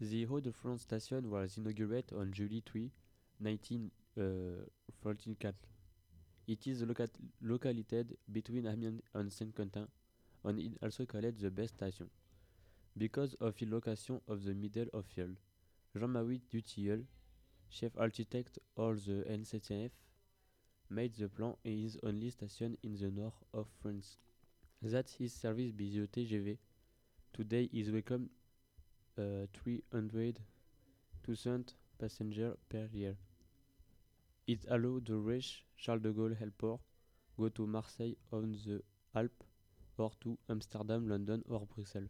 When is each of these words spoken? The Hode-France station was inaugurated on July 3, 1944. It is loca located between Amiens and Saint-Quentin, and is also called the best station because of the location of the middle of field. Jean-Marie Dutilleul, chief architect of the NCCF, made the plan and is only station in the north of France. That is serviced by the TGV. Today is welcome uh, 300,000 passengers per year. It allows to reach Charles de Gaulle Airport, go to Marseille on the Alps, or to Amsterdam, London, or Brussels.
The 0.00 0.26
Hode-France 0.26 0.82
station 0.82 1.28
was 1.28 1.58
inaugurated 1.58 2.16
on 2.16 2.32
July 2.32 2.62
3, 2.64 2.88
1944. 3.40 5.54
It 6.46 6.66
is 6.68 6.84
loca 6.84 7.08
located 7.42 8.16
between 8.30 8.68
Amiens 8.68 9.02
and 9.12 9.32
Saint-Quentin, 9.32 9.88
and 10.44 10.60
is 10.60 10.76
also 10.80 11.04
called 11.04 11.36
the 11.40 11.50
best 11.50 11.74
station 11.74 12.08
because 12.96 13.34
of 13.40 13.56
the 13.58 13.66
location 13.66 14.20
of 14.28 14.44
the 14.44 14.54
middle 14.54 14.86
of 14.94 15.04
field. 15.04 15.36
Jean-Marie 15.98 16.42
Dutilleul, 16.48 17.04
chief 17.68 17.90
architect 17.98 18.60
of 18.76 19.04
the 19.04 19.24
NCCF, 19.28 19.90
made 20.90 21.16
the 21.16 21.28
plan 21.28 21.54
and 21.64 21.86
is 21.86 21.98
only 22.04 22.30
station 22.30 22.78
in 22.84 22.94
the 22.94 23.10
north 23.10 23.42
of 23.52 23.66
France. 23.82 24.16
That 24.80 25.12
is 25.18 25.34
serviced 25.34 25.76
by 25.76 25.86
the 25.86 26.06
TGV. 26.06 26.56
Today 27.32 27.68
is 27.72 27.90
welcome 27.90 28.30
uh, 29.18 29.46
300,000 29.52 31.74
passengers 31.98 32.56
per 32.68 32.88
year. 32.92 33.16
It 34.46 34.64
allows 34.68 35.04
to 35.04 35.18
reach 35.18 35.64
Charles 35.76 36.02
de 36.02 36.12
Gaulle 36.12 36.40
Airport, 36.40 36.80
go 37.36 37.48
to 37.50 37.66
Marseille 37.66 38.16
on 38.32 38.52
the 38.52 38.82
Alps, 39.14 39.46
or 39.98 40.10
to 40.20 40.38
Amsterdam, 40.48 41.08
London, 41.08 41.44
or 41.48 41.66
Brussels. 41.66 42.08